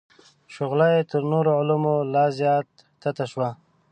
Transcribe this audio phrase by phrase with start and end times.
[0.55, 3.49] شغله یې تر نورو علومو لا زیاته تته شوه.